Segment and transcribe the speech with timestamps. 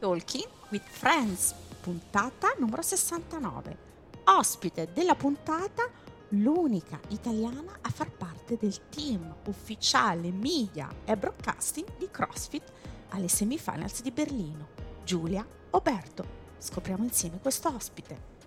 [0.00, 3.76] Talking with Friends, puntata numero 69.
[4.24, 5.90] Ospite della puntata,
[6.28, 12.62] l'unica italiana a far parte del team ufficiale media e broadcasting di CrossFit
[13.10, 14.68] alle semifinals di Berlino,
[15.04, 16.24] Giulia Oberto.
[16.56, 18.39] Scopriamo insieme questo ospite.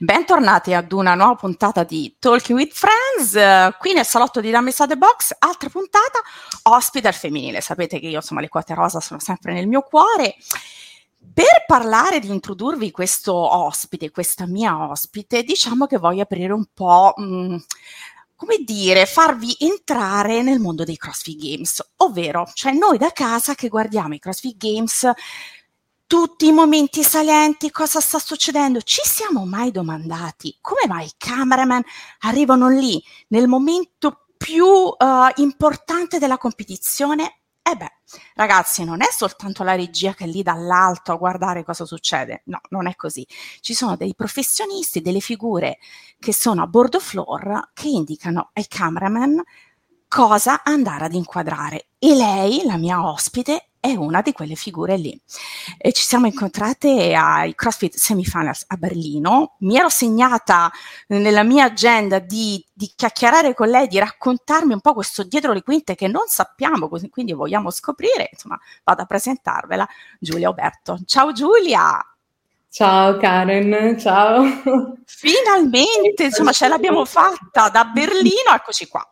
[0.00, 4.96] Bentornati ad una nuova puntata di Talking with Friends, qui nel salotto di Dammi The
[4.96, 6.20] Box, altra puntata,
[6.62, 7.60] ospite al femminile.
[7.60, 10.36] Sapete che io, insomma, le quote rosa sono sempre nel mio cuore.
[11.34, 17.14] Per parlare di introdurvi questo ospite, questa mia ospite, diciamo che voglio aprire un po'...
[17.16, 17.56] Mh, mm,
[18.36, 23.66] come dire, farvi entrare nel mondo dei CrossFit Games, ovvero, cioè noi da casa che
[23.66, 25.10] guardiamo i CrossFit Games
[26.08, 28.80] tutti i momenti salienti, cosa sta succedendo?
[28.80, 31.82] Ci siamo mai domandati come mai i cameraman
[32.20, 34.96] arrivano lì nel momento più uh,
[35.36, 37.40] importante della competizione?
[37.60, 37.92] E eh beh,
[38.36, 42.62] ragazzi, non è soltanto la regia che è lì dall'alto a guardare cosa succede, no,
[42.70, 43.26] non è così.
[43.60, 45.76] Ci sono dei professionisti, delle figure
[46.18, 49.42] che sono a bordo floor che indicano ai cameraman
[50.08, 51.88] cosa andare ad inquadrare.
[51.98, 55.18] E lei, la mia ospite, è una di quelle figure lì.
[55.78, 59.56] E ci siamo incontrate ai CrossFit Semifinals a Berlino.
[59.60, 60.70] Mi ero segnata
[61.08, 65.62] nella mia agenda di, di, chiacchierare con lei, di raccontarmi un po' questo dietro le
[65.62, 68.28] quinte che non sappiamo, quindi vogliamo scoprire.
[68.32, 69.86] Insomma, vado a presentarvela,
[70.18, 70.98] Giulia Oberto.
[71.04, 72.02] Ciao Giulia!
[72.70, 74.44] Ciao Karen, ciao!
[75.06, 79.02] Finalmente, insomma, ce l'abbiamo fatta da Berlino, eccoci qua.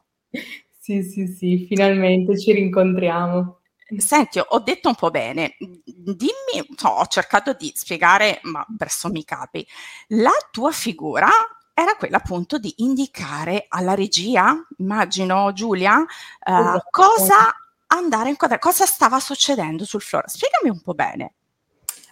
[0.79, 3.61] Sì, sì, sì, finalmente ci rincontriamo.
[3.99, 9.25] Senti, ho detto un po' bene, dimmi, so, ho cercato di spiegare, ma per sommi
[9.25, 9.65] capi,
[10.09, 11.29] la tua figura
[11.73, 16.05] era quella appunto di indicare alla regia, immagino Giulia, uh,
[16.53, 16.89] esatto.
[16.91, 17.55] cosa
[17.89, 20.25] andare a inquadrare, cosa stava succedendo sul floor.
[20.29, 21.35] Spiegami un po' bene.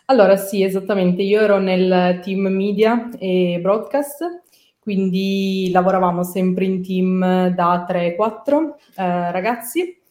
[0.06, 4.42] Allora sì, esattamente, io ero nel team media e broadcast,
[4.78, 10.02] quindi lavoravamo sempre in team da 3-4 eh, ragazzi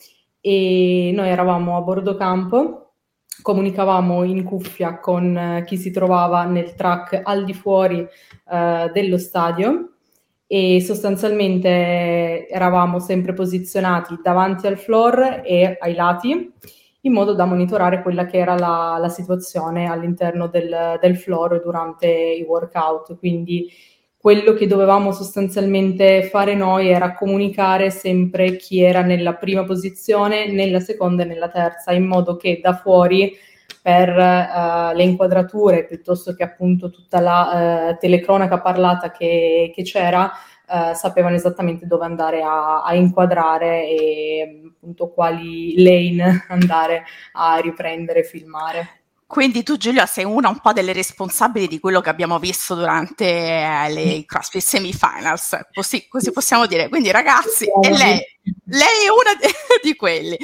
[0.46, 2.96] e noi eravamo a bordo campo,
[3.42, 8.06] comunicavamo in cuffia con eh, chi si trovava nel track al di fuori
[8.52, 9.94] eh, dello stadio
[10.46, 16.52] e sostanzialmente eravamo sempre posizionati davanti al floor e ai lati
[17.06, 22.08] in modo da monitorare quella che era la, la situazione all'interno del, del floor durante
[22.08, 23.18] i workout.
[23.18, 23.72] Quindi
[24.24, 30.80] quello che dovevamo sostanzialmente fare noi era comunicare sempre chi era nella prima posizione, nella
[30.80, 33.36] seconda e nella terza, in modo che da fuori
[33.82, 40.32] per uh, le inquadrature piuttosto che appunto tutta la uh, telecronaca parlata che, che c'era,
[40.70, 47.04] uh, sapevano esattamente dove andare a, a, inquadrare e appunto quali lane andare
[47.34, 49.03] a riprendere filmare.
[49.34, 53.26] Quindi tu Giulia sei una un po' delle responsabili di quello che abbiamo visto durante
[53.26, 56.88] eh, le CrossFit Semifinals, così, così possiamo dire.
[56.88, 58.24] Quindi ragazzi, e lei,
[58.66, 59.52] lei è una de-
[59.82, 60.38] di quelli.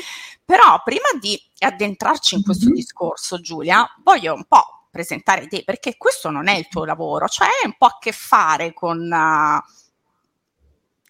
[0.44, 2.73] Però prima di addentrarci in questo mm-hmm.
[2.73, 7.45] discorso Giulia, voglio un po' presentare te, perché questo non è il tuo lavoro, cioè
[7.45, 8.97] hai un po' a che fare con...
[9.01, 9.88] Uh,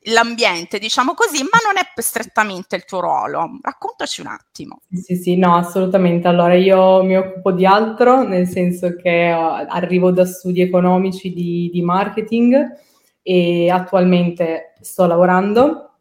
[0.04, 3.60] l'ambiente, diciamo così, ma non è strettamente il tuo ruolo.
[3.62, 4.82] Raccontaci un attimo.
[4.92, 6.28] Sì, sì, no, assolutamente.
[6.28, 11.70] Allora, io mi occupo di altro, nel senso che uh, arrivo da studi economici di,
[11.72, 12.56] di marketing
[13.22, 15.92] e attualmente sto lavorando,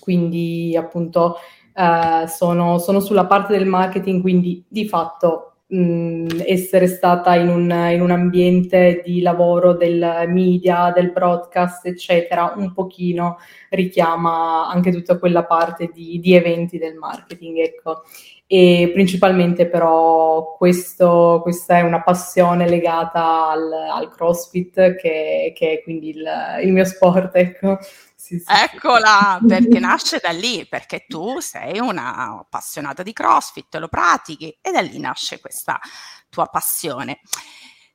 [0.00, 1.36] quindi appunto
[1.74, 7.70] uh, sono, sono sulla parte del marketing, quindi di fatto mh, essere stata in un,
[7.92, 13.38] in un, ambiente di lavoro del media, del broadcast, eccetera, un pochino
[13.70, 18.02] richiama anche tutta quella parte di, di eventi del marketing, ecco.
[18.48, 25.82] E principalmente però questo, questa è una passione legata al, al CrossFit che, che, è
[25.82, 26.24] quindi il,
[26.62, 27.78] il mio sport, ecco.
[28.26, 29.46] Sì, sì, Eccola, sì.
[29.46, 34.80] perché nasce da lì, perché tu sei una appassionata di CrossFit, lo pratichi e da
[34.80, 35.78] lì nasce questa
[36.28, 37.20] tua passione.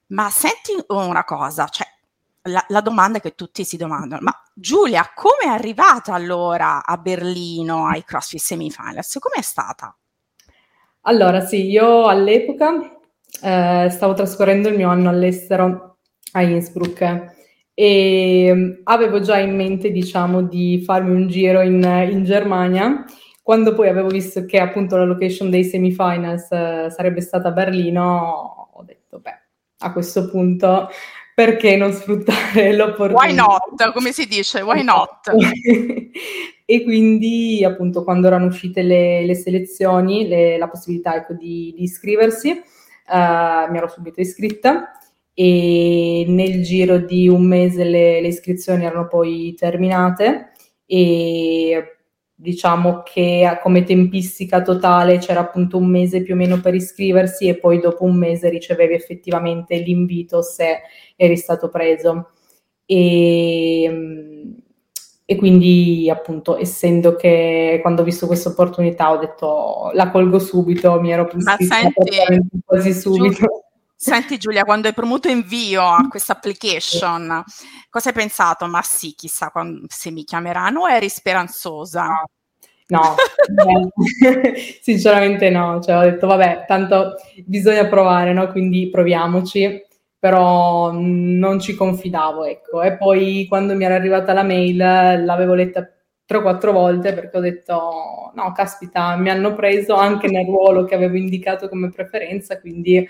[0.07, 1.86] Ma senti una cosa, cioè
[2.44, 7.88] la, la, domanda che tutti si domandano, ma Giulia, come è arrivata allora a Berlino
[7.88, 9.18] ai CrossFit Semifinals?
[9.19, 9.94] Come è stata?
[11.01, 13.01] Allora, sì, io all'epoca
[13.42, 15.98] eh, stavo trascorrendo il mio anno all'estero
[16.31, 17.39] a Innsbruck
[17.74, 23.06] e mm, avevo già in mente, diciamo, di farmi un giro in, in Germania.
[23.42, 28.70] Quando poi avevo visto che appunto la location dei semifinals eh, sarebbe stata a Berlino,
[28.74, 29.40] ho detto, beh,
[29.80, 30.90] a questo punto
[31.34, 33.26] perché non sfruttare l'opportunità?
[33.26, 33.94] Why not?
[33.94, 35.32] Come si dice, why not?
[36.66, 41.84] e quindi appunto quando erano uscite le, le selezioni, le, la possibilità ecco, di, di
[41.84, 44.92] iscriversi, uh, mi ero subito iscritta
[45.42, 50.52] e nel giro di un mese le, le iscrizioni erano poi terminate
[50.86, 51.98] e
[52.36, 57.58] diciamo che come tempistica totale c'era appunto un mese più o meno per iscriversi e
[57.58, 60.82] poi dopo un mese ricevevi effettivamente l'invito se
[61.16, 62.34] eri stato preso.
[62.86, 64.54] E,
[65.26, 71.02] e quindi appunto essendo che quando ho visto questa opportunità ho detto la colgo subito,
[71.02, 71.90] mi ero iscritta
[72.64, 73.34] quasi subito.
[73.38, 73.71] Giù,
[74.01, 77.44] senti Giulia, quando hai promuto invio a questa application,
[77.88, 78.65] cosa hai pensato?
[78.65, 82.24] Ma sì, chissà quando, se mi chiameranno o eri speranzosa?
[82.88, 83.15] No,
[84.81, 87.13] sinceramente no, cioè ho detto vabbè, tanto
[87.45, 88.51] bisogna provare, no?
[88.51, 89.86] Quindi proviamoci,
[90.18, 92.81] però non ci confidavo, ecco.
[92.81, 95.88] E poi quando mi era arrivata la mail l'avevo letta
[96.25, 100.86] tre o quattro volte perché ho detto no, caspita, mi hanno preso anche nel ruolo
[100.86, 103.07] che avevo indicato come preferenza, quindi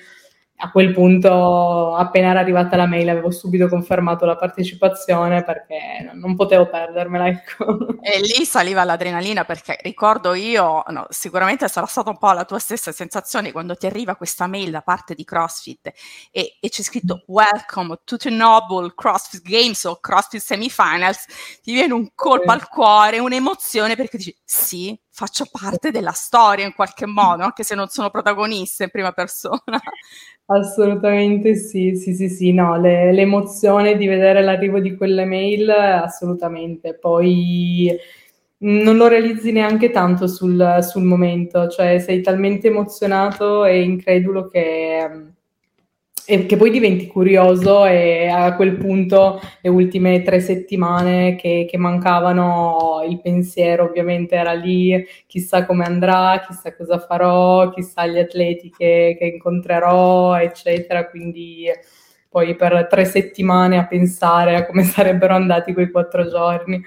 [0.63, 6.35] a quel punto, appena era arrivata la mail, avevo subito confermato la partecipazione perché non
[6.35, 7.27] potevo perdermela.
[7.27, 7.87] Ecco.
[8.03, 12.57] E lì saliva l'adrenalina perché ricordo io, no, sicuramente sarà stata un po' la tua
[12.57, 15.91] stessa sensazione quando ti arriva questa mail da parte di CrossFit
[16.31, 21.25] e, e c'è scritto Welcome to the Noble CrossFit Games o CrossFit Semifinals,
[21.61, 26.73] ti viene un colpo al cuore, un'emozione perché dici sì, faccio parte della storia in
[26.73, 29.61] qualche modo, anche se non sono protagonista in prima persona.
[30.45, 36.97] Assolutamente sì, sì, sì, sì, no, le, l'emozione di vedere l'arrivo di quelle mail, assolutamente.
[36.97, 37.95] Poi
[38.63, 45.33] non lo realizzi neanche tanto sul, sul momento, cioè sei talmente emozionato e incredulo che
[46.31, 51.77] e che poi diventi curioso e a quel punto le ultime tre settimane che, che,
[51.77, 58.69] mancavano il pensiero ovviamente era lì, chissà come andrà, chissà cosa farò, chissà gli atleti
[58.69, 61.09] che, che incontrerò, eccetera.
[61.09, 61.65] Quindi
[62.29, 66.81] poi per tre settimane a pensare a come sarebbero andati quei quattro giorni.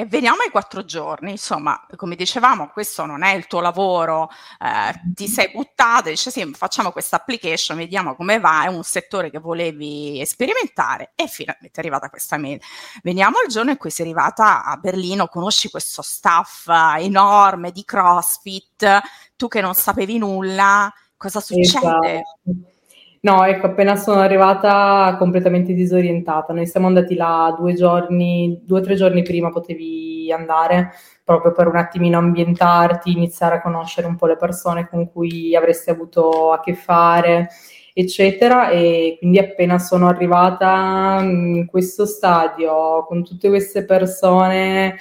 [0.00, 4.98] E veniamo ai quattro giorni, insomma, come dicevamo, questo non è il tuo lavoro, eh,
[5.12, 9.38] ti sei buttato, dice sì, facciamo questa application, vediamo come va, è un settore che
[9.38, 12.62] volevi sperimentare e finalmente è arrivata questa mail.
[13.02, 19.00] Veniamo al giorno in cui sei arrivata a Berlino, conosci questo staff enorme di CrossFit,
[19.36, 22.22] tu che non sapevi nulla, cosa succede?
[22.42, 22.79] Esatto.
[23.22, 26.54] No, ecco, appena sono arrivata completamente disorientata.
[26.54, 31.66] Noi siamo andati là due giorni, due o tre giorni prima potevi andare, proprio per
[31.66, 36.60] un attimino ambientarti, iniziare a conoscere un po' le persone con cui avresti avuto a
[36.60, 37.48] che fare,
[37.92, 38.70] eccetera.
[38.70, 44.96] E quindi appena sono arrivata in questo stadio con tutte queste persone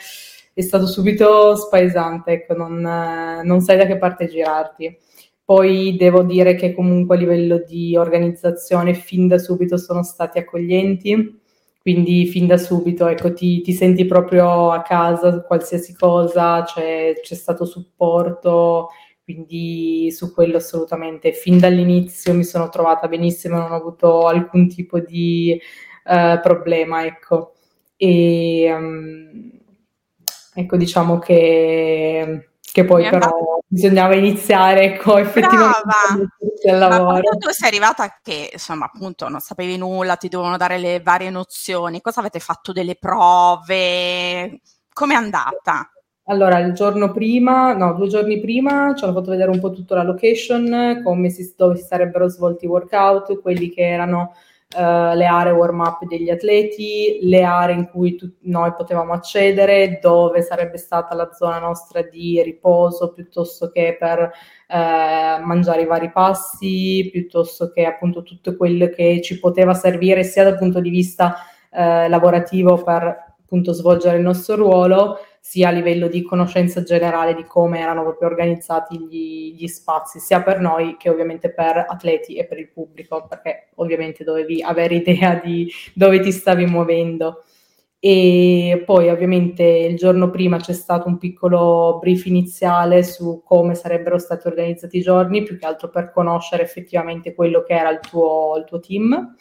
[0.53, 2.81] è stato subito spaesante, ecco, non,
[3.43, 4.97] non sai da che parte girarti.
[5.49, 11.41] Poi devo dire che comunque a livello di organizzazione fin da subito sono stati accoglienti,
[11.81, 17.33] quindi fin da subito ecco, ti, ti senti proprio a casa, qualsiasi cosa, c'è, c'è
[17.33, 18.89] stato supporto,
[19.23, 24.99] quindi su quello assolutamente fin dall'inizio mi sono trovata benissimo, non ho avuto alcun tipo
[24.99, 25.59] di
[26.05, 27.55] uh, problema, ecco.
[27.97, 29.51] E um,
[30.53, 32.48] ecco, diciamo che
[32.79, 36.29] che poi però bisognava iniziare ecco, effettivamente
[36.65, 37.13] il lavoro.
[37.13, 41.29] Ma tu sei arrivata che insomma appunto non sapevi nulla, ti dovevano dare le varie
[41.29, 44.61] nozioni, cosa avete fatto delle prove?
[44.91, 45.91] Com'è andata?
[46.29, 49.95] Allora, il giorno prima, no, due giorni prima ci hanno fatto vedere un po' tutta
[49.95, 54.35] la location, come si, dove si sarebbero svolti i workout, quelli che erano
[54.71, 59.97] Uh, le aree warm up degli atleti, le aree in cui tu, noi potevamo accedere,
[59.99, 66.11] dove sarebbe stata la zona nostra di riposo piuttosto che per uh, mangiare i vari
[66.11, 71.37] passi, piuttosto che appunto tutto quello che ci poteva servire sia dal punto di vista
[71.71, 77.43] uh, lavorativo per appunto svolgere il nostro ruolo, sia a livello di conoscenza generale di
[77.43, 82.45] come erano proprio organizzati gli, gli, spazi, sia per noi che ovviamente per atleti e
[82.45, 87.43] per il pubblico, perché ovviamente dovevi avere idea di dove ti stavi muovendo.
[88.01, 94.17] E poi ovviamente il giorno prima c'è stato un piccolo brief iniziale su come sarebbero
[94.17, 98.55] stati organizzati i giorni, più che altro per conoscere effettivamente quello che era il tuo,
[98.57, 99.35] il tuo team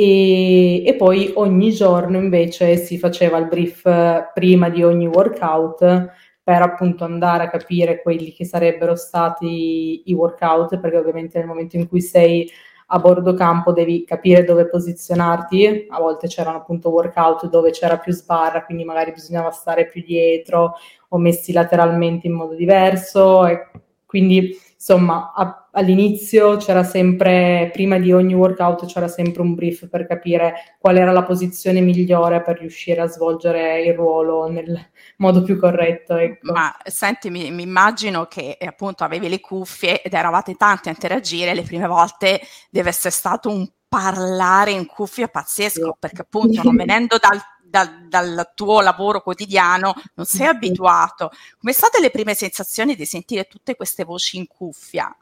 [0.00, 6.12] e, e, poi ogni giorno invece si faceva il brief eh, prima di ogni workout
[6.40, 11.74] per appunto andare a capire quelli che sarebbero stati i workout, perché ovviamente nel momento
[11.74, 12.48] in cui sei
[12.90, 18.12] a bordo campo devi capire dove posizionarti, a volte c'erano appunto workout dove c'era più
[18.12, 20.74] sbarra, quindi magari bisognava stare più dietro
[21.08, 23.68] o messi lateralmente in modo diverso e
[24.06, 30.06] quindi insomma a, all'inizio c'era sempre, prima di ogni workout c'era sempre un brief per
[30.06, 34.76] capire qual era la posizione migliore per riuscire a svolgere il ruolo nel
[35.18, 36.16] modo più corretto.
[36.16, 36.52] Ecco.
[36.52, 40.92] Ma senti, mi, mi, immagino che eh, appunto avevi le cuffie ed eravate tanti a
[40.92, 46.74] interagire, le prime volte deve essere stato un parlare in cuffia pazzesco, perché appunto non
[46.74, 51.30] venendo dal dal, dal, tuo lavoro quotidiano, non sei abituato.
[51.58, 55.14] Come state le prime sensazioni di sentire tutte queste voci in cuffia?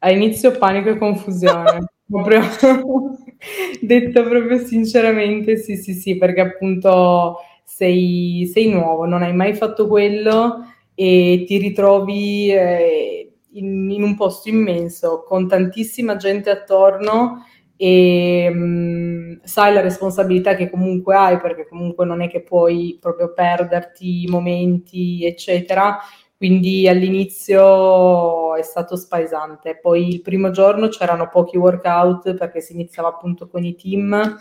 [0.00, 2.40] All'inizio panico e confusione, proprio
[3.80, 9.86] detto proprio sinceramente, sì, sì, sì, perché appunto sei, sei nuovo, non hai mai fatto
[9.86, 10.64] quello
[10.94, 17.44] e ti ritrovi eh, in, in un posto immenso con tantissima gente attorno
[17.76, 22.98] e mh, mm, sai la responsabilità che comunque hai perché comunque non è che puoi
[23.00, 25.98] proprio perderti i momenti eccetera
[26.40, 29.78] quindi all'inizio è stato spaesante.
[29.78, 34.38] Poi il primo giorno c'erano pochi workout perché si iniziava appunto con i team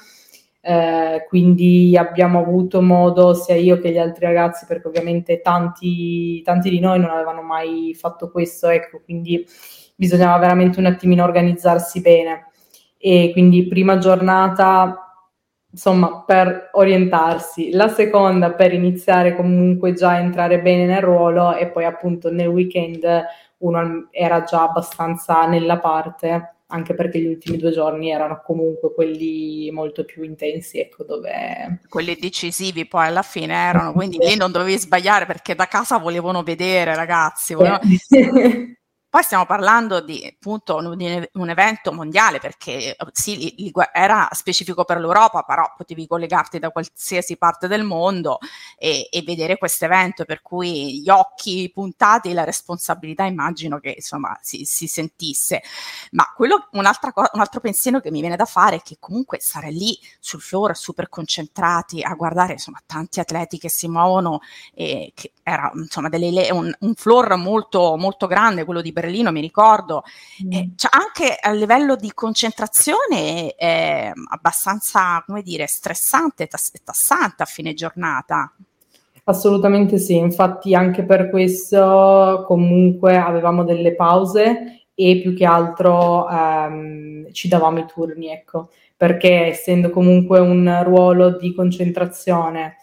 [0.62, 6.70] eh, quindi abbiamo avuto modo sia io che gli altri ragazzi perché ovviamente tanti, tanti
[6.70, 9.46] di noi non avevano mai fatto questo ecco quindi
[9.96, 12.46] bisognava veramente un attimino organizzarsi bene.
[12.98, 15.09] E quindi prima giornata
[15.72, 21.68] insomma per orientarsi, la seconda per iniziare comunque già a entrare bene nel ruolo e
[21.68, 23.06] poi appunto nel weekend
[23.58, 29.72] uno era già abbastanza nella parte anche perché gli ultimi due giorni erano comunque quelli
[29.72, 31.80] molto più intensi, ecco dove...
[31.90, 36.44] Quelli decisivi poi alla fine erano, quindi lì non dovevi sbagliare perché da casa volevano
[36.44, 37.82] vedere ragazzi, volevano...
[39.12, 44.84] Poi stiamo parlando di appunto un, un evento mondiale perché sì, li, li, era specifico
[44.86, 48.38] per l'Europa, però potevi collegarti da qualsiasi parte del mondo
[48.78, 54.38] e, e vedere questo evento, per cui gli occhi puntati, la responsabilità immagino che insomma
[54.42, 55.64] si, si sentisse.
[56.12, 59.98] Ma quello, un altro pensiero che mi viene da fare è che comunque stare lì
[60.20, 64.42] sul floor super concentrati a guardare insomma tanti atleti che si muovono
[64.76, 69.42] e che era insomma delle, un, un floor molto, molto grande, quello di Berlino, mi
[69.42, 70.04] ricordo,
[70.46, 70.52] mm.
[70.52, 77.44] eh, cioè anche a livello di concentrazione è abbastanza, come dire, stressante e tass- tassante
[77.44, 78.54] a fine giornata.
[79.24, 87.32] Assolutamente sì, infatti anche per questo comunque avevamo delle pause e più che altro ehm,
[87.32, 92.78] ci davamo i turni, ecco, perché essendo comunque un ruolo di concentrazione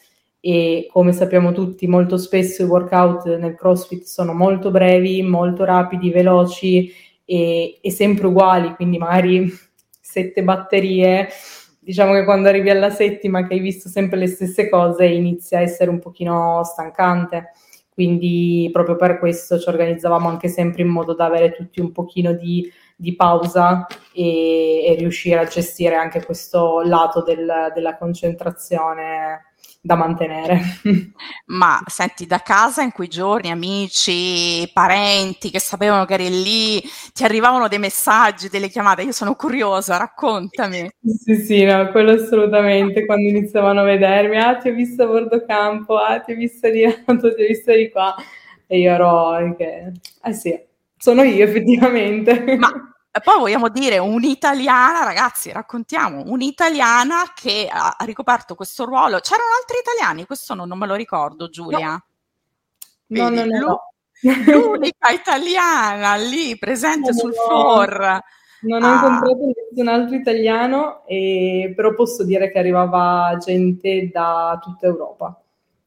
[0.46, 6.12] e come sappiamo tutti molto spesso i workout nel CrossFit sono molto brevi, molto rapidi,
[6.12, 6.88] veloci
[7.24, 9.50] e, e sempre uguali, quindi magari
[10.00, 11.26] sette batterie,
[11.80, 15.62] diciamo che quando arrivi alla settima che hai visto sempre le stesse cose inizia a
[15.62, 17.50] essere un pochino stancante.
[17.92, 22.34] Quindi proprio per questo ci organizzavamo anche sempre in modo da avere tutti un pochino
[22.34, 29.54] di, di pausa e, e, riuscire a gestire anche questo lato del, della concentrazione
[29.86, 30.60] da mantenere.
[31.46, 36.82] Ma senti, da casa in quei giorni, amici, parenti che sapevano che eri lì,
[37.14, 40.90] ti arrivavano dei messaggi, delle chiamate, io sono curiosa, raccontami.
[41.00, 45.44] Sì, sì, no, quello assolutamente, quando iniziavano a vedermi, ah ti ho visto a bordo
[45.46, 48.14] campo, ah ti ho visto di là, ti ho visto di qua,
[48.66, 50.58] e io ero anche, eh sì,
[50.98, 52.56] sono io effettivamente.
[52.58, 52.68] Ma
[53.16, 59.20] e poi vogliamo dire un'italiana, ragazzi, raccontiamo, un'italiana che ha, ricoperto questo ruolo.
[59.20, 60.26] C'erano altri italiani?
[60.26, 61.98] Questo non, non me lo ricordo, Giulia.
[63.06, 63.92] No, no, no, no.
[64.20, 68.20] L'unica italiana lì presente no, sul floor.
[68.60, 68.94] Non ho ah.
[68.94, 69.38] incontrato
[69.70, 75.40] nessun altro italiano, e, però posso dire che arrivava gente da tutta Europa.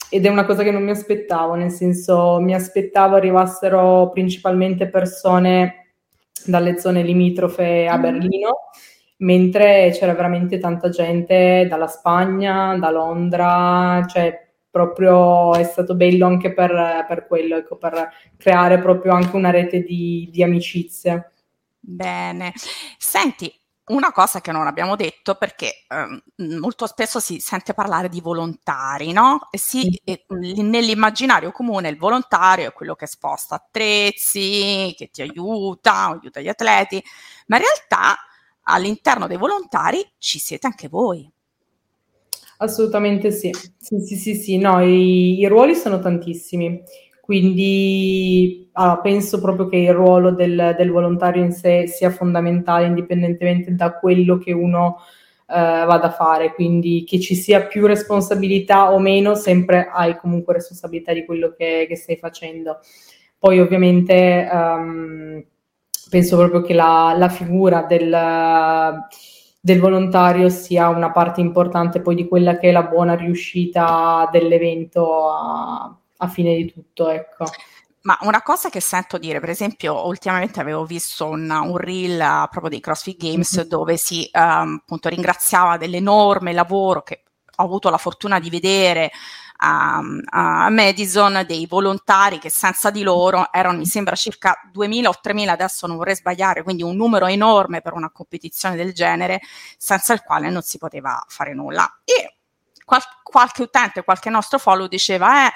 [0.09, 5.88] Ed è una cosa che non mi aspettavo, nel senso mi aspettavo arrivassero principalmente persone
[6.45, 8.01] dalle zone limitrofe a mm.
[8.01, 8.55] Berlino,
[9.17, 16.53] mentre c'era veramente tanta gente dalla Spagna, da Londra, cioè proprio è stato bello anche
[16.53, 21.31] per, per quello, ecco, per creare proprio anche una rete di, di amicizie.
[21.79, 22.53] Bene,
[22.97, 23.51] senti,
[23.89, 29.11] una cosa che non abbiamo detto perché eh, molto spesso si sente parlare di volontari,
[29.11, 29.47] no?
[29.51, 36.09] E si, e, nell'immaginario comune il volontario è quello che sposta attrezzi, che ti aiuta,
[36.09, 37.03] aiuta gli atleti,
[37.47, 38.17] ma in realtà
[38.63, 41.29] all'interno dei volontari ci siete anche voi.
[42.57, 44.57] Assolutamente sì, sì, sì, sì, sì.
[44.57, 46.83] no, i, i ruoli sono tantissimi
[47.29, 53.75] quindi allora, penso proprio che il ruolo del, del, volontario in sé sia fondamentale indipendentemente
[53.75, 54.97] da quello che uno
[55.47, 60.55] eh, vada a fare, quindi che ci sia più responsabilità o meno, sempre hai comunque
[60.55, 62.79] responsabilità di quello che, che stai facendo.
[63.37, 65.45] Poi ovviamente um,
[66.09, 69.05] penso proprio che la, la figura del,
[69.61, 75.29] del, volontario sia una parte importante poi di quella che è la buona riuscita dell'evento
[75.29, 77.09] a, a fine di tutto.
[77.09, 77.45] Ecco.
[78.01, 82.47] Ma una cosa che sento dire, per esempio, ultimamente avevo visto un, un reel uh,
[82.49, 83.67] proprio dei CrossFit Games mm-hmm.
[83.67, 87.23] dove si um, appunto ringraziava dell'enorme lavoro che
[87.55, 89.11] ho avuto la fortuna di vedere
[89.61, 95.13] a, a Madison dei volontari che senza di loro erano, mi sembra, circa 2.000 o
[95.21, 99.41] 3.000, adesso non vorrei sbagliare, quindi un numero enorme per una competizione del genere,
[99.77, 102.01] senza il quale non si poteva fare nulla.
[102.05, 102.38] E
[102.89, 105.51] qual- qualche utente, qualche nostro follow diceva, eh,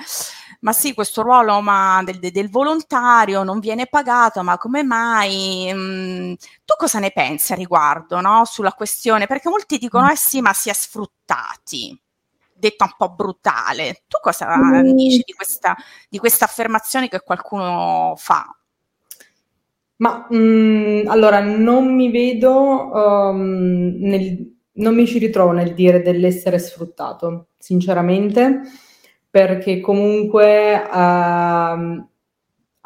[0.59, 5.71] ma sì, questo ruolo ma del, del, volontario non viene pagato, ma come mai?
[5.73, 8.45] Mm, tu cosa ne pensi a riguardo, no?
[8.45, 9.25] Sulla questione?
[9.25, 11.99] Perché molti dicono, eh sì, ma si è sfruttati
[12.53, 14.03] detta un po' brutale.
[14.07, 14.91] Tu cosa mm.
[14.91, 15.75] dici di questa,
[16.07, 18.55] di questa affermazione che qualcuno fa?
[19.97, 26.01] Ma mh, mm, allora non mi vedo um, nel, non mi ci ritrovo nel dire
[26.01, 28.61] dell'essere sfruttato, sinceramente,
[29.29, 32.07] perché comunque uh,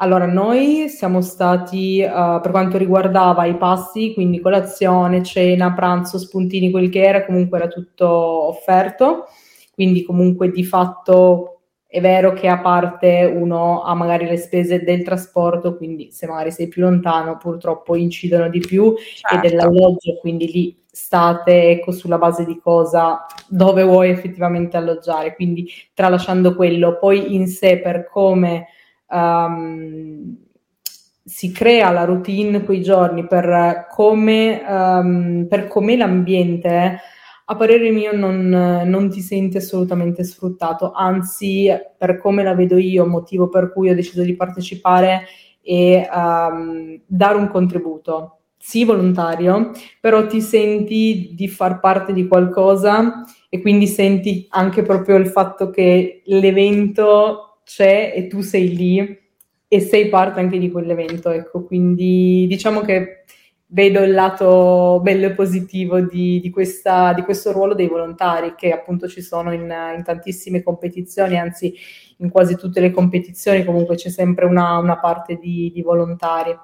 [0.00, 6.70] allora noi siamo stati uh, per quanto riguardava i passi, quindi colazione, cena, pranzo, spuntini,
[6.70, 9.26] quel che era, comunque era tutto offerto.
[9.72, 11.57] Quindi comunque di fatto
[11.90, 16.50] è vero che a parte uno ha magari le spese del trasporto, quindi se magari
[16.50, 19.46] sei più lontano purtroppo incidono di più certo.
[19.46, 25.66] e dell'alloggio, quindi lì state ecco sulla base di cosa dove vuoi effettivamente alloggiare, quindi
[25.94, 28.66] tralasciando quello, poi in sé per come
[29.08, 30.36] um,
[31.24, 37.00] si crea la routine quei giorni, per come, um, per come l'ambiente
[37.50, 43.06] a parere mio non, non, ti senti assolutamente sfruttato, anzi per come la vedo io,
[43.06, 45.22] motivo per cui ho deciso di partecipare
[45.62, 53.24] e um, dare un contributo, sì volontario, però ti senti di far parte di qualcosa
[53.48, 59.18] e quindi senti anche proprio il fatto che l'evento c'è e tu sei lì
[59.66, 63.17] e sei parte anche di quell'evento, ecco, quindi diciamo che
[63.70, 68.72] vedo il lato bello e positivo di, di, questa, di, questo ruolo dei volontari che
[68.72, 71.74] appunto ci sono in, in, tantissime competizioni, anzi
[72.18, 76.56] in quasi tutte le competizioni comunque c'è sempre una, una parte di, di volontari.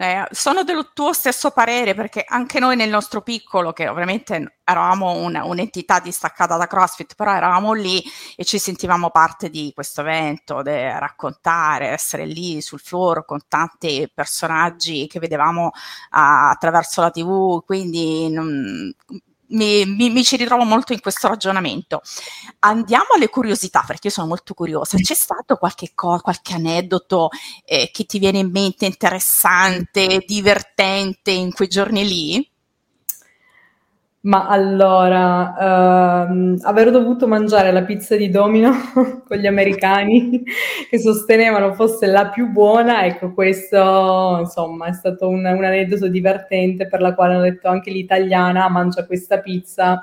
[0.00, 5.10] Eh, sono del tuo stesso parere perché anche noi nel nostro piccolo, che ovviamente eravamo
[5.10, 8.00] un, un'entità distaccata da CrossFit, però eravamo lì
[8.36, 14.08] e ci sentivamo parte di questo evento, de raccontare, essere lì sul floor con tanti
[14.14, 15.70] personaggi che vedevamo uh,
[16.10, 18.94] attraverso la TV, quindi non,
[19.48, 22.02] mi, mi, mi, ci ritrovo molto in questo ragionamento.
[22.60, 24.96] Andiamo alle curiosità, perché io sono molto curiosa.
[24.98, 27.30] C'è stato qualche, co- qualche aneddoto
[27.64, 32.50] eh, che ti viene in mente interessante, divertente in quei giorni lì?
[34.28, 38.72] Ma allora, ehm, aver dovuto mangiare la pizza di Domino
[39.26, 40.42] con gli americani
[40.90, 46.88] che sostenevano fosse la più buona, ecco, questo insomma è stato un, un aneddoto divertente
[46.88, 50.02] per la quale hanno detto anche l'italiana mangia questa pizza.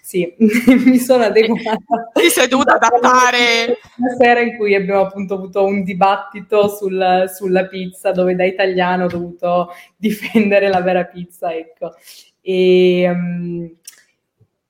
[0.00, 0.34] Sì,
[0.86, 2.10] mi sono adeguata.
[2.14, 3.76] Ti sei dovuta adattare.
[3.98, 9.04] Una sera in cui abbiamo appunto avuto un dibattito sul, sulla pizza, dove da italiano
[9.04, 11.92] ho dovuto difendere la vera pizza, ecco
[12.50, 13.76] e um,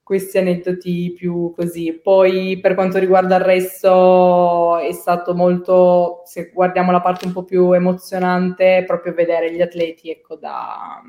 [0.02, 1.98] questi aneddoti più così.
[2.02, 7.44] Poi per quanto riguarda il resto è stato molto, se guardiamo la parte un po'
[7.44, 11.00] più emozionante, proprio vedere gli atleti, ecco, da,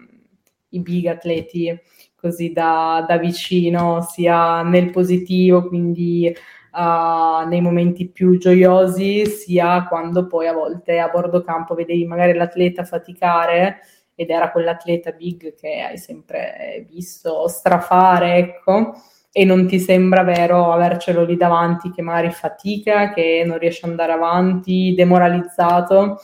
[0.70, 1.78] i big atleti
[2.16, 6.32] così da, da vicino, sia nel positivo, quindi
[6.74, 12.34] uh, nei momenti più gioiosi, sia quando poi a volte a bordo campo vedevi magari
[12.34, 13.80] l'atleta faticare
[14.22, 18.94] ed era quell'atleta big che hai sempre visto strafare, ecco,
[19.32, 23.92] e non ti sembra vero avercelo lì davanti che magari fatica, che non riesce ad
[23.92, 26.20] andare avanti, demoralizzato.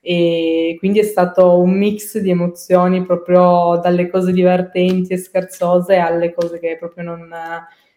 [0.00, 6.32] E quindi è stato un mix di emozioni proprio dalle cose divertenti e scherzose alle
[6.32, 7.28] cose che proprio non,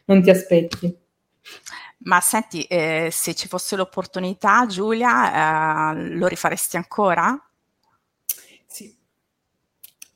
[0.06, 0.98] non ti aspetti.
[2.02, 7.49] Ma senti, eh, se ci fosse l'opportunità, Giulia, eh, lo rifaresti ancora?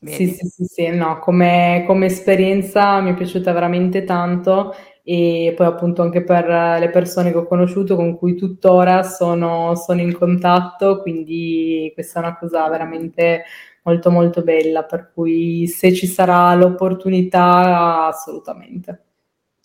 [0.06, 5.66] Sì, sì, sì, sì, no, come, come esperienza mi è piaciuta veramente tanto e poi
[5.66, 11.00] appunto anche per le persone che ho conosciuto con cui tuttora sono, sono in contatto,
[11.00, 13.44] quindi questa è una cosa veramente
[13.84, 19.04] molto molto bella, per cui se ci sarà l'opportunità assolutamente.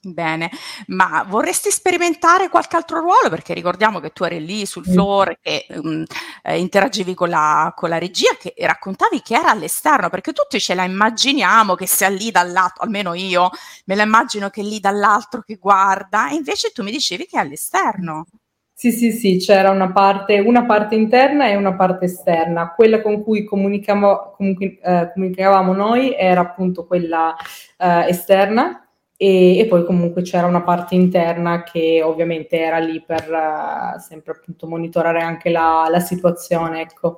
[0.01, 0.49] Bene,
[0.87, 3.27] ma vorresti sperimentare qualche altro ruolo?
[3.29, 6.05] Perché ricordiamo che tu eri lì sul floor, che um,
[6.41, 10.57] eh, interagivi con la, con la, regia che, e raccontavi che era all'esterno, perché tutti
[10.57, 13.49] ce la immaginiamo che sia lì dall'altro, almeno io
[13.87, 17.35] me la immagino che è lì dall'altro che guarda, e invece tu mi dicevi che
[17.35, 18.25] è all'esterno.
[18.73, 22.73] Sì, sì, sì, c'era una parte, una parte interna e una parte esterna.
[22.73, 27.35] Quella con cui comunicavamo, comunque, eh, comunicavamo noi era appunto quella
[27.77, 28.88] eh, esterna
[29.21, 34.31] e, e, poi comunque c'era una parte interna che ovviamente era lì per uh, sempre
[34.31, 37.17] appunto monitorare anche la, la situazione, ecco.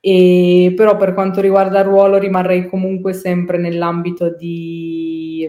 [0.00, 5.46] E, però per quanto riguarda il ruolo rimarrei comunque sempre nell'ambito di,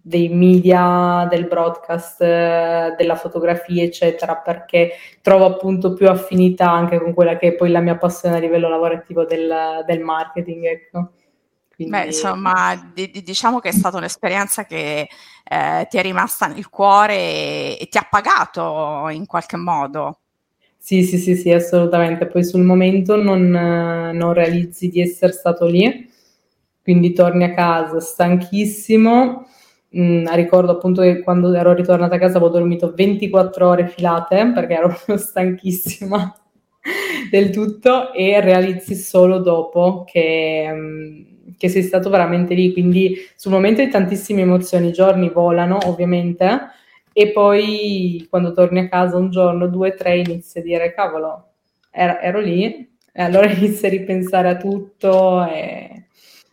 [0.00, 7.36] dei media, del broadcast, della fotografia, eccetera, perché trovo appunto più affinità anche con quella
[7.36, 11.10] che è poi la mia passione a livello lavorativo del, del marketing, ecco.
[11.78, 11.96] Quindi...
[11.96, 15.08] Beh, insomma, di, di, diciamo che è stata un'esperienza che
[15.44, 20.18] eh, ti è rimasta nel cuore e, e, ti ha pagato in qualche modo.
[20.76, 22.26] Sì, sì, sì, sì, assolutamente.
[22.26, 26.10] Poi sul momento non, non realizzi di essere stato lì,
[26.82, 29.46] quindi torni a casa stanchissimo.
[29.96, 34.74] Mm, ricordo appunto che quando ero ritornata a casa avevo dormito 24 ore filate perché
[34.74, 36.36] ero stanchissima
[37.30, 41.36] del tutto e realizzi solo dopo che...
[41.56, 46.46] Che sei stato veramente lì, quindi sul momento hai tantissime emozioni, i giorni volano ovviamente
[47.12, 51.52] e poi quando torni a casa un giorno, due, tre, inizi a dire cavolo,
[51.90, 55.97] ero, ero lì e allora inizi a ripensare a tutto e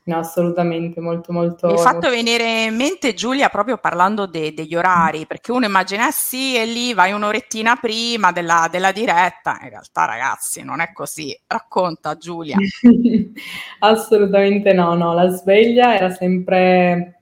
[0.08, 1.65] No, assolutamente, molto molto.
[1.65, 6.08] Mi hai fatto venire in mente Giulia proprio parlando de- degli orari, perché uno immagina,
[6.08, 10.91] eh sì, e lì vai un'orettina prima della, della diretta, in realtà ragazzi non è
[10.94, 12.58] così, racconta Giulia.
[13.80, 17.14] assolutamente no, no, la sveglia era sempre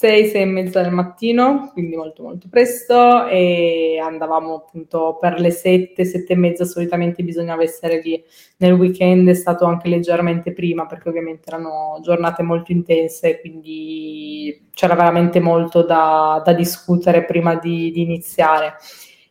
[0.00, 5.50] 6, 6 e mezza del mattino, quindi molto molto presto e andavamo appunto per le
[5.50, 8.24] 7, 7 e mezza, solitamente bisognava essere lì.
[8.56, 14.94] Nel weekend è stato anche leggermente prima perché ovviamente erano giornate molto intense, quindi c'era
[14.94, 18.76] veramente molto da, da discutere prima di, di iniziare.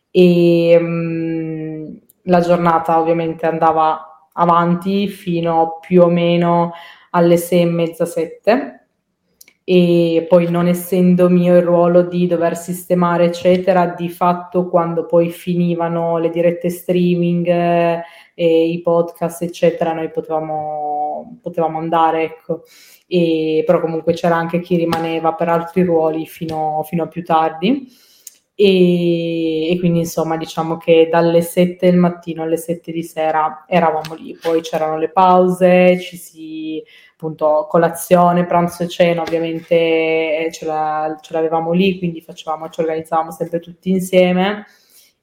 [0.08, 6.74] E um, la giornata ovviamente andava avanti fino più o meno
[7.10, 8.79] alle 6 e mezza, 7
[9.72, 15.30] e poi non essendo mio il ruolo di dover sistemare eccetera, di fatto quando poi
[15.30, 18.02] finivano le dirette streaming eh,
[18.34, 22.64] e i podcast eccetera, noi potevamo, potevamo andare ecco.
[23.06, 27.86] E, però comunque c'era anche chi rimaneva per altri ruoli fino, fino a più tardi.
[28.56, 34.14] E, e, quindi insomma diciamo che dalle 7 del mattino alle 7 di sera eravamo
[34.14, 36.82] lì, poi c'erano le pause, ci si
[37.20, 42.80] appunto colazione, pranzo e cena ovviamente eh, ce, la, ce l'avevamo lì, quindi facevamo, ci
[42.80, 44.64] organizzavamo sempre tutti insieme.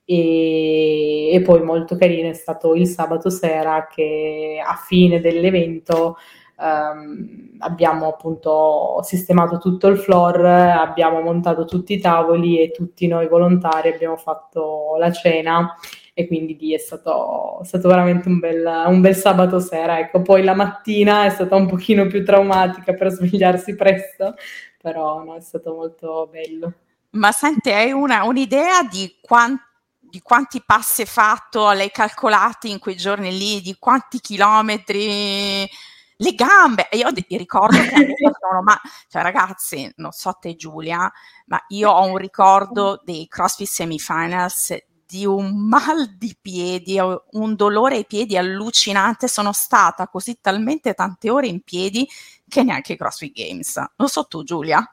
[0.05, 6.15] E, e, poi molto carino è stato il sabato sera che a fine dell'evento
[6.57, 13.27] um, abbiamo appunto sistemato tutto il floor, abbiamo montato tutti i tavoli e tutti noi
[13.27, 15.75] volontari abbiamo fatto la cena
[16.19, 19.99] e quindi lì è stato, è stato veramente un bel, un bel, sabato sera.
[19.99, 24.33] Ecco, poi la mattina è stata un pochino più traumatica per svegliarsi presto,
[24.81, 26.73] però no, è stato molto bello.
[27.11, 29.61] Ma senti, hai una, un'idea di quanto
[29.99, 35.69] di quanti passi hai fatto, l'hai calcolati in quei giorni lì, di quanti chilometri,
[36.15, 36.87] le gambe.
[36.93, 41.11] Io ricordo che sono, ma cioè, ragazzi, non so te Giulia,
[41.47, 47.95] ma io ho un ricordo dei CrossFit semifinals di un mal di piedi, un dolore
[47.95, 49.27] ai piedi allucinante.
[49.27, 52.07] Sono stata così talmente tante ore in piedi
[52.47, 53.81] che neanche i CrossFit Games.
[53.95, 54.85] Non so tu, Giulia.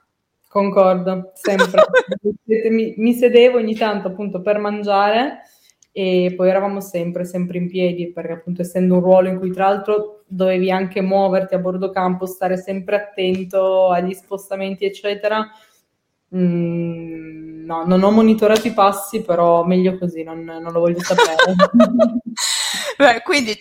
[0.49, 1.83] Concordo, sempre.
[2.71, 5.41] mi, mi, sedevo ogni tanto appunto per mangiare
[5.91, 9.69] e poi eravamo sempre, sempre in piedi perché appunto essendo un ruolo in cui tra
[9.69, 15.49] l'altro dovevi anche muoverti a bordo campo, stare sempre attento agli spostamenti eccetera,
[16.35, 21.37] Mm, no, non ho monitorato i passi, però meglio così, non, non lo voglio sapere.
[22.97, 23.59] Beh, quindi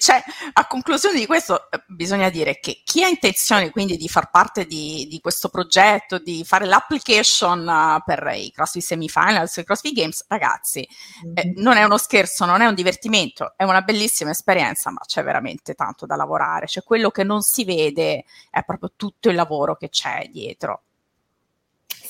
[0.54, 4.66] a conclusione di questo eh, bisogna dire che chi ha intenzione quindi di far parte
[4.66, 10.26] di, di questo progetto, di fare l'application uh, per i CrossFit Semifinals, i CrossFit Games,
[10.28, 10.88] ragazzi,
[11.26, 11.38] mm-hmm.
[11.38, 15.24] eh, non è uno scherzo, non è un divertimento, è una bellissima esperienza, ma c'è
[15.24, 19.76] veramente tanto da lavorare, cioè quello che non si vede è proprio tutto il lavoro
[19.76, 20.84] che c'è dietro.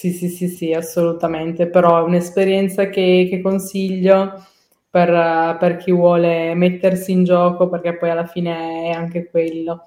[0.03, 4.45] Sì, sì, sì, sì, assolutamente, però è un'esperienza che, che consiglio
[4.89, 9.85] per, per, chi vuole mettersi in gioco, perché poi alla fine è anche quello.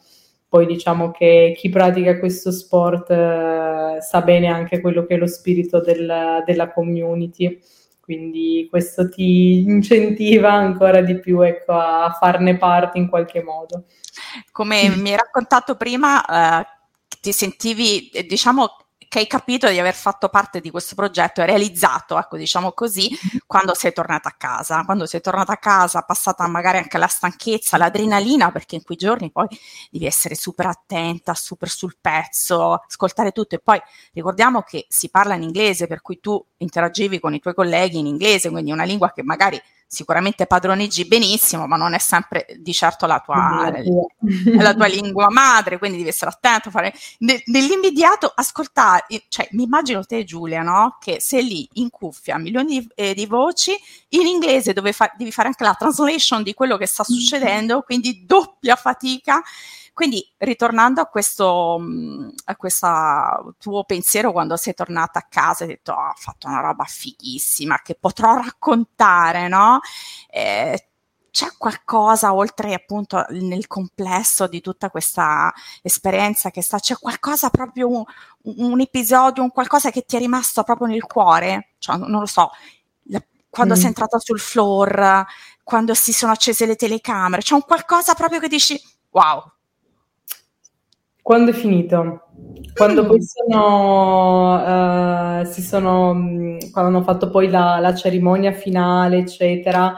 [0.48, 5.26] Poi diciamo che chi pratica questo sport eh, sa bene anche quello che è lo
[5.26, 7.60] spirito del, della community,
[8.00, 13.84] quindi questo ti incentiva ancora di più ecco, a farne parte in qualche modo.
[14.50, 16.66] Come mi hai raccontato prima, eh,
[17.20, 22.18] ti sentivi, diciamo, che hai capito di aver fatto parte di questo progetto e realizzato,
[22.18, 23.08] ecco, diciamo così,
[23.46, 24.84] quando sei tornata a casa.
[24.84, 29.30] Quando sei tornata a casa, passata magari anche la stanchezza, l'adrenalina, perché in quei giorni
[29.30, 29.46] poi
[29.90, 33.54] devi essere super attenta, super sul pezzo, ascoltare tutto.
[33.54, 33.80] E poi
[34.12, 38.06] ricordiamo che si parla in inglese, per cui tu interagivi con i tuoi colleghi in
[38.06, 43.06] inglese, quindi una lingua che magari sicuramente padroneggi benissimo, ma non è sempre di certo
[43.06, 43.72] la tua,
[44.56, 46.70] la tua lingua madre, quindi devi essere attento.
[46.70, 46.92] Fare...
[47.18, 50.96] Nell'immediato ascoltare, cioè mi immagino te Giulia, no?
[51.00, 53.76] Che sei lì in cuffia, milioni di, eh, di voci,
[54.10, 58.24] in inglese dove fa- devi fare anche la translation di quello che sta succedendo, quindi
[58.26, 59.42] doppia fatica
[59.96, 65.70] quindi ritornando a questo, mm, a questo tuo pensiero quando sei tornata a casa, hai
[65.70, 69.80] detto oh, ho fatto una roba fighissima che potrò raccontare, no?
[70.28, 70.88] Eh,
[71.30, 77.88] c'è qualcosa oltre appunto nel complesso di tutta questa esperienza che sta, c'è qualcosa proprio,
[77.88, 78.04] un,
[78.42, 81.70] un episodio, un qualcosa che ti è rimasto proprio nel cuore?
[81.78, 82.50] Cioè, non lo so,
[83.04, 83.76] la, quando mm.
[83.78, 85.24] sei entrata sul floor,
[85.62, 88.78] quando si sono accese le telecamere, c'è un qualcosa proprio che dici
[89.12, 89.55] wow,
[91.26, 92.28] quando è finito?
[92.72, 93.06] Quando mm.
[93.08, 99.92] poi sono, uh, si sono, mm, quando hanno fatto poi la, la cerimonia finale, eccetera,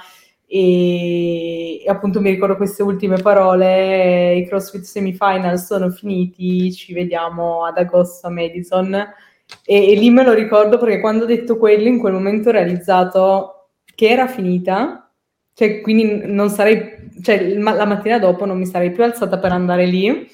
[0.46, 7.66] e, e, appunto mi ricordo queste ultime parole, i CrossFit semifinal sono finiti, ci vediamo
[7.66, 11.88] ad agosto a Madison e, e, lì me lo ricordo perché quando ho detto quello
[11.88, 15.12] in quel momento ho realizzato che era finita,
[15.52, 19.84] cioè quindi non sarei, cioè la mattina dopo non mi sarei più alzata per andare
[19.84, 20.26] lì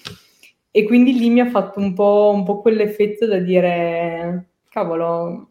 [0.77, 5.51] e quindi lì mi ha fatto un po', un po' quell'effetto da dire, cavolo,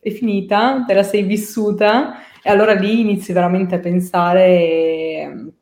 [0.00, 5.52] è finita, te la sei vissuta, e allora lì inizi veramente a pensare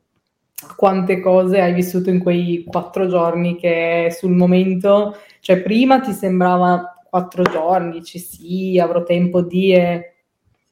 [0.65, 6.13] a quante cose hai vissuto in quei quattro giorni che sul momento, cioè prima ti
[6.13, 9.73] sembrava quattro giorni, dici sì, avrò tempo di...
[9.73, 10.13] E,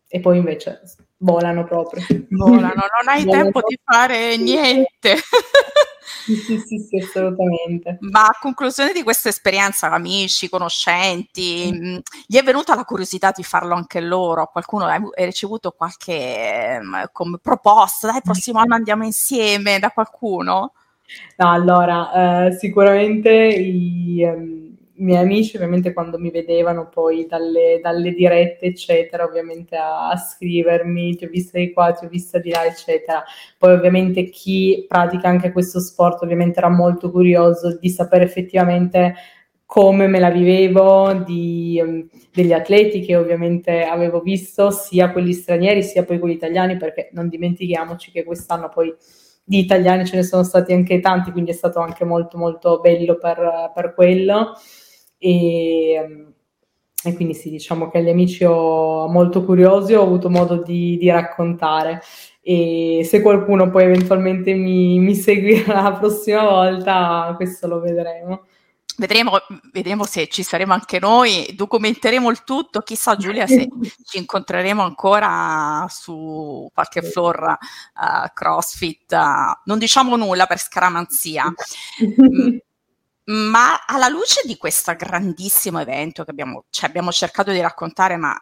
[0.08, 0.80] e poi invece
[1.19, 2.03] volano proprio.
[2.29, 5.17] Volano, non hai volano tempo di fare niente.
[6.25, 7.97] Sì, sì, sì, sì, assolutamente.
[8.01, 11.97] Ma a conclusione di questa esperienza, amici, conoscenti, mm.
[12.27, 14.49] gli è venuta la curiosità di farlo anche loro?
[14.51, 18.12] Qualcuno ha ricevuto qualche um, proposta?
[18.12, 20.73] Dai, prossimo anno andiamo insieme da qualcuno?
[21.38, 24.23] No, allora, eh, sicuramente i...
[24.23, 24.68] Um,
[24.99, 31.15] miei amici ovviamente quando mi vedevano poi dalle, dalle dirette eccetera ovviamente a, a, scrivermi
[31.15, 33.23] ti ho vista di qua, ti ho vista di là eccetera.
[33.57, 39.15] Poi ovviamente chi pratica anche questo sport ovviamente era molto curioso di sapere effettivamente
[39.71, 45.83] come me la vivevo di, um, degli atleti che ovviamente avevo visto sia quelli stranieri
[45.83, 48.91] sia poi quelli italiani perché non dimentichiamoci che quest'anno poi
[49.43, 53.17] di italiani ce ne sono stati anche tanti quindi è stato anche molto molto bello
[53.17, 54.55] per, per quello
[55.19, 56.27] e,
[57.03, 61.10] e quindi sì, diciamo che agli amici ho molto curiosi, ho avuto modo di, di
[61.12, 62.01] raccontare.
[62.41, 68.45] E se qualcuno poi eventualmente mi, mi seguirà la prossima volta, questo lo vedremo.
[68.97, 69.32] Vedremo,
[69.71, 73.69] vedremo, se ci saremo anche noi, documenteremo il tutto, chissà Giulia se
[74.03, 81.45] ci incontreremo ancora su qualche floor uh, CrossFit, uh, non diciamo nulla per scaramanzia.
[83.29, 88.35] Ma alla luce di questo grandissimo evento che abbiamo, cioè abbiamo cercato di raccontare, ma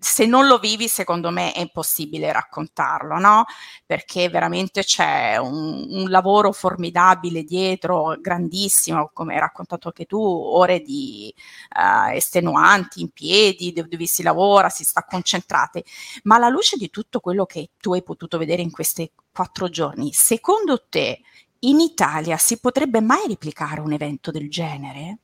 [0.00, 3.44] se non lo vivi, secondo me è impossibile raccontarlo, no?
[3.86, 10.80] Perché veramente c'è un, un lavoro formidabile dietro, grandissimo, come hai raccontato anche tu, ore
[10.80, 11.32] di
[11.76, 15.84] uh, estenuanti in piedi, dove, dove si lavora, si sta concentrati.
[16.24, 20.12] Ma alla luce di tutto quello che tu hai potuto vedere in questi quattro giorni,
[20.12, 21.20] secondo te
[21.68, 25.18] in Italia si potrebbe mai replicare un evento del genere?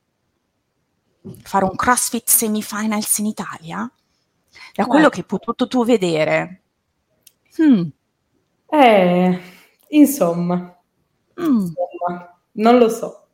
[1.41, 3.91] Fare un CrossFit semifinals in Italia?
[4.73, 5.09] Da quello eh.
[5.09, 6.61] che hai potuto tu vedere.
[7.57, 7.87] Hmm.
[8.67, 9.39] Eh,
[9.89, 10.55] insomma,
[11.39, 11.45] mm.
[11.45, 13.27] insomma, non lo so.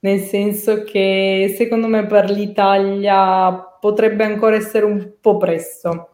[0.00, 6.11] Nel senso che secondo me per l'Italia potrebbe ancora essere un po' presto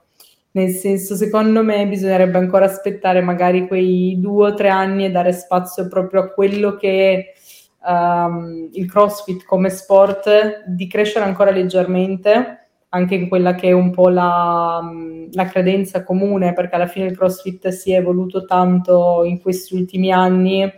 [0.50, 5.32] nel senso, secondo me bisognerebbe ancora aspettare magari quei due o tre anni e dare
[5.32, 7.34] spazio proprio a quello che
[7.82, 13.72] è um, il CrossFit come sport, di crescere ancora leggermente, anche in quella che è
[13.72, 14.80] un po' la,
[15.32, 20.10] la, credenza comune, perché alla fine il CrossFit si è evoluto tanto in questi ultimi
[20.10, 20.72] anni,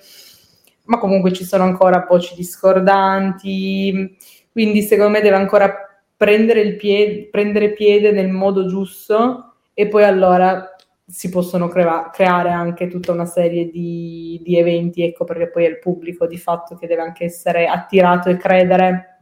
[0.87, 4.17] ma comunque ci sono ancora voci discordanti,
[4.51, 5.73] quindi secondo me deve ancora
[6.17, 9.50] prendere, piede, prendere piede nel modo giusto
[9.81, 15.25] e poi allora si possono crea- creare anche tutta una serie di, di, eventi, ecco
[15.25, 19.21] perché poi è il pubblico di fatto che deve anche essere attirato e credere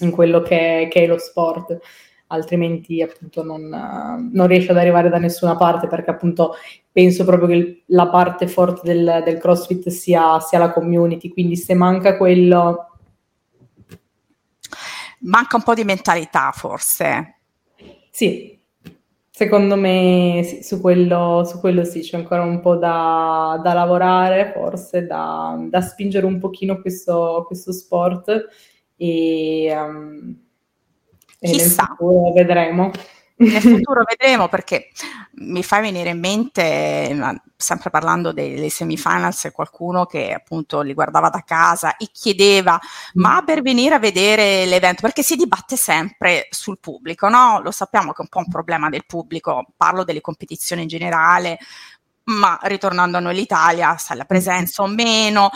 [0.00, 1.78] in quello che, che è lo sport,
[2.26, 6.56] altrimenti appunto non, non, riesce ad arrivare da nessuna parte perché appunto
[6.92, 11.72] penso proprio che la parte forte del, del CrossFit sia, sia la community, quindi se
[11.72, 12.90] manca quello...
[15.20, 17.36] Manca un po' di mentalità forse.
[18.10, 18.53] Sì,
[19.36, 24.52] Secondo me sì, su, quello, su, quello, sì, c'è ancora un po' da, da lavorare,
[24.54, 28.46] forse da, da, spingere un pochino questo, questo sport
[28.94, 30.38] e, um,
[31.40, 32.92] e nel futuro vedremo.
[33.36, 34.90] Nel futuro vedremo perché
[35.38, 41.42] mi fa venire in mente, sempre parlando delle semifinals, qualcuno che appunto li guardava da
[41.44, 42.78] casa e chiedeva
[43.14, 43.44] ma mm.
[43.44, 47.60] per venire a vedere l'evento, perché si dibatte sempre sul pubblico, no?
[47.60, 51.58] Lo sappiamo che è un po' un problema del pubblico, parlo delle competizioni in generale,
[52.24, 55.50] ma ritornando a noi l'Italia, sa la presenza o meno,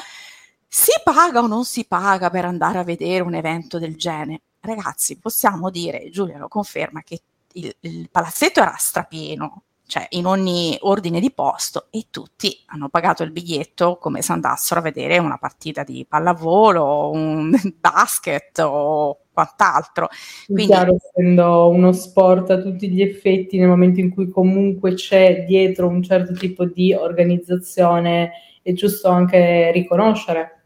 [0.67, 4.43] si paga o non si paga per andare a vedere un evento del genere?
[4.61, 7.21] Ragazzi, possiamo dire, Giulia lo conferma, che
[7.59, 13.23] il, il palazzetto era strapieno, cioè in ogni ordine di posto e tutti hanno pagato
[13.23, 20.09] il biglietto come se andassero a vedere una partita di pallavolo, un basket o quant'altro.
[20.47, 25.45] Quindi, chiaro, essendo uno sport a tutti gli effetti, nel momento in cui comunque c'è
[25.47, 30.65] dietro un certo tipo di organizzazione, è giusto anche riconoscere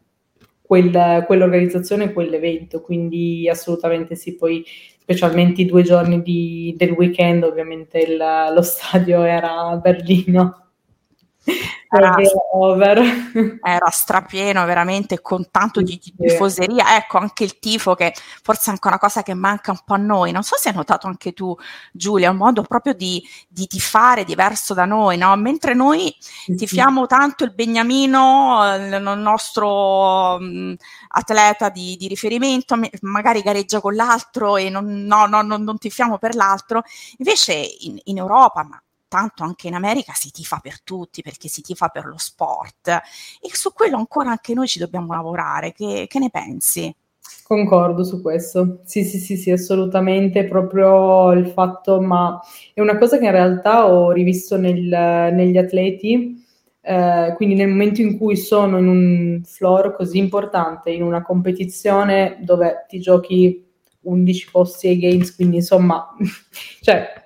[0.63, 4.65] quel, quell'organizzazione, quell'evento, quindi assolutamente sì, poi
[5.03, 10.69] specialmente i due giorni di, del weekend, ovviamente il, lo stadio era a Berlino.
[11.95, 12.17] Era,
[13.63, 16.97] era, strapieno veramente con tanto di, di tifoseria.
[16.97, 19.99] Ecco anche il tifo che forse è anche una cosa che manca un po' a
[19.99, 20.33] noi.
[20.33, 21.55] Non so se hai notato anche tu
[21.93, 25.37] Giulia un modo proprio di, di tifare diverso da noi no?
[25.37, 26.15] mentre noi
[26.57, 30.75] tifiamo tanto il Beniamino il nostro um,
[31.09, 36.17] atleta di, di, riferimento magari gareggia con l'altro e non, no, no, non, non tifiamo
[36.17, 36.83] per l'altro.
[37.19, 41.61] Invece in, in Europa ma tanto anche in America si tifa per tutti perché si
[41.61, 45.75] tifa per lo sport e su quello ancora anche noi ci dobbiamo lavorare.
[45.75, 46.95] Che, che ne pensi?
[47.43, 52.41] Concordo su questo, sì, sì, sì, sì, assolutamente, proprio il fatto, ma
[52.73, 54.81] è una cosa che in realtà ho rivisto nel,
[55.35, 56.43] negli atleti,
[56.81, 62.39] eh, quindi nel momento in cui sono in un floor così importante, in una competizione
[62.41, 63.63] dove ti giochi
[64.01, 66.09] 11 posti ai games, quindi insomma,
[66.81, 67.22] cioè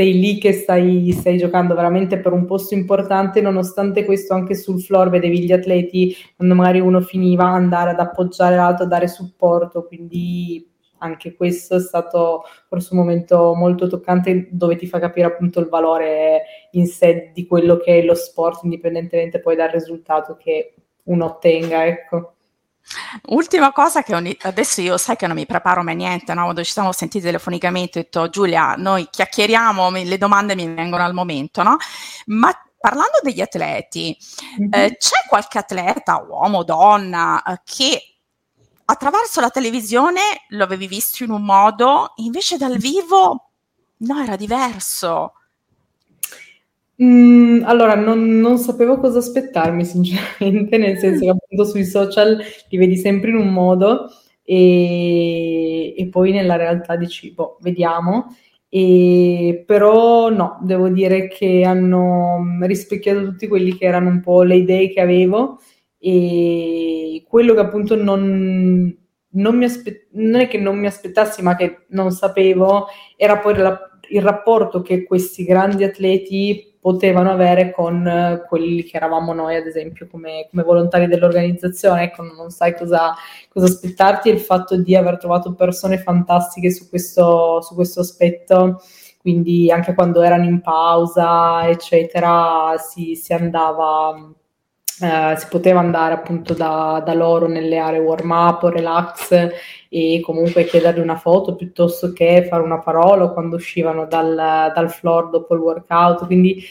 [0.00, 4.80] sei lì che stai, stai, giocando veramente per un posto importante, nonostante questo anche sul
[4.80, 9.84] floor vedevi gli atleti, quando magari uno finiva, andare ad appoggiare l'altro, a dare supporto,
[9.84, 10.66] quindi
[11.00, 15.68] anche questo è stato forse un momento molto toccante dove ti fa capire appunto il
[15.68, 21.26] valore in sé di quello che è lo sport, indipendentemente poi dal risultato che uno
[21.26, 22.36] ottenga, ecco.
[23.28, 26.42] Ultima cosa che ogni, adesso io sai che non mi preparo mai niente, no?
[26.44, 31.14] quando ci siamo sentiti telefonicamente ho detto Giulia, noi chiacchieriamo, le domande mi vengono al
[31.14, 31.76] momento, no?
[32.26, 34.16] Ma parlando degli atleti,
[34.60, 34.70] mm-hmm.
[34.72, 38.16] eh, c'è qualche atleta, uomo, donna, eh, che
[38.86, 43.50] attraverso la televisione lo avevi visto in un modo, invece dal vivo
[43.98, 45.34] no, era diverso.
[47.02, 52.76] Mm, allora, non, non, sapevo cosa aspettarmi, sinceramente, nel senso che appunto sui social li
[52.76, 54.10] vedi sempre in un modo
[54.42, 58.36] e, e poi nella realtà dici, boh, vediamo.
[58.68, 64.56] E, però no, devo dire che hanno rispecchiato tutti quelli che erano un po' le
[64.56, 65.58] idee che avevo
[65.98, 68.96] e quello che appunto non,
[69.30, 72.86] non, mi aspe- non è che non mi aspettassi, ma che non sapevo,
[73.16, 73.78] era poi la,
[74.10, 79.66] il rapporto che questi grandi atleti potevano avere con eh, quelli che eravamo noi, ad
[79.66, 82.04] esempio, come, come volontari dell'organizzazione.
[82.04, 83.14] Ecco, non sai cosa,
[83.48, 88.80] cosa aspettarti il fatto di aver trovato persone fantastiche su questo, su questo aspetto.
[89.18, 94.34] Quindi anche quando erano in pausa, eccetera, si, si andava
[95.02, 99.48] eh, si poteva andare appunto da, da, loro nelle aree warm up relax
[99.92, 105.30] e comunque chiedergli una foto piuttosto che fare una parola quando uscivano dal, dal floor
[105.30, 106.62] dopo il workout, quindi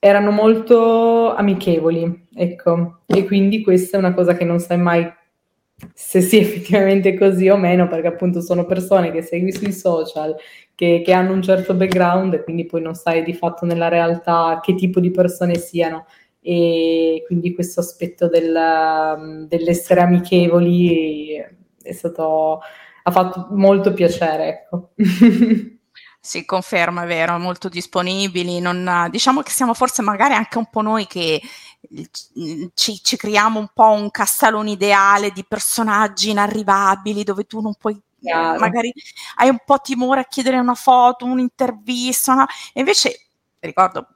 [0.00, 5.10] erano molto amichevoli, ecco, e quindi questa è una cosa che non sai mai
[5.92, 10.34] se sia effettivamente così o meno, perché appunto sono persone che segui sui social,
[10.74, 14.60] che, che, hanno un certo background e quindi poi non sai di fatto nella realtà
[14.62, 16.06] che tipo di persone siano.
[16.40, 22.60] E quindi questo aspetto del, dell'essere amichevoli è stato,
[23.02, 24.90] ha fatto molto piacere, ecco.
[26.24, 28.58] Si conferma, è vero, molto disponibili.
[28.58, 31.38] Non, diciamo che siamo forse magari anche un po' noi che
[32.72, 38.00] ci, ci creiamo un po' un castellone ideale di personaggi inarrivabili dove tu non puoi
[38.20, 38.58] Chiaro.
[38.58, 38.90] magari
[39.36, 42.46] hai un po' timore a chiedere una foto, un'intervista, no?
[42.72, 43.26] e invece
[43.60, 44.06] ricordo,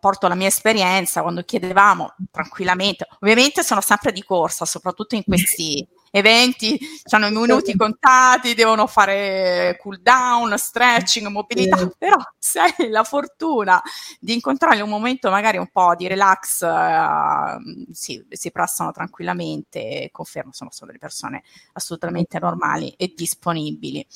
[0.00, 5.86] porto la mia esperienza quando chiedevamo tranquillamente, ovviamente sono sempre di corsa, soprattutto in questi
[6.12, 6.78] eventi,
[7.10, 13.82] hanno i minuti contati, devono fare cool down, stretching, mobilità, però se hai la fortuna
[14.20, 20.52] di incontrare un momento magari un po' di relax, uh, si, si prestano tranquillamente, confermo,
[20.52, 21.42] sono solo delle persone
[21.72, 24.06] assolutamente normali e disponibili.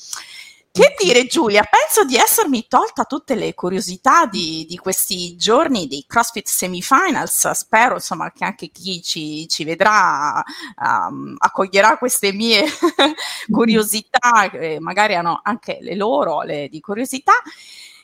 [0.77, 6.05] Che dire Giulia, penso di essermi tolta tutte le curiosità di, di questi giorni dei
[6.07, 10.43] CrossFit Semifinals, spero insomma che anche chi ci, ci vedrà
[10.79, 12.65] um, accoglierà queste mie
[13.49, 17.33] curiosità, eh, magari hanno anche le loro le, di curiosità.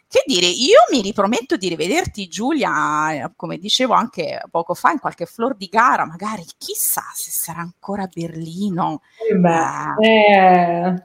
[0.08, 5.28] Che dire, io mi riprometto di rivederti Giulia, come dicevo anche poco fa, in qualche
[5.28, 9.02] flor di gara, magari chissà se sarà ancora a Berlino.
[9.30, 11.04] Eh beh, eh,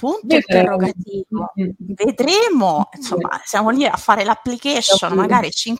[0.00, 0.62] punto Vedremo.
[0.62, 1.52] interrogativo.
[1.76, 5.76] Vedremo, insomma, siamo lì a fare l'application, magari ci,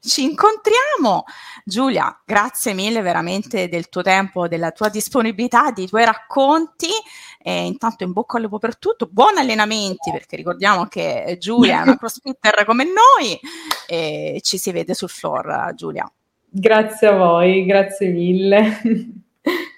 [0.00, 1.24] ci incontriamo.
[1.64, 6.88] Giulia, grazie mille veramente del tuo tempo, della tua disponibilità, dei tuoi racconti.
[7.40, 11.82] E intanto in bocca al lupo per tutto, buoni allenamenti perché ricordiamo che Giulia è
[11.82, 13.38] una crossfitter come noi
[13.86, 16.10] e ci si vede sul floor, Giulia.
[16.50, 18.80] Grazie a voi, grazie mille.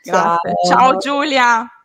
[0.02, 0.54] Grazie.
[0.66, 1.79] Ciao, Ciao Giulia.